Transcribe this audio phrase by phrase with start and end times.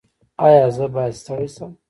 [0.45, 1.71] ایا زه باید ستړی شم؟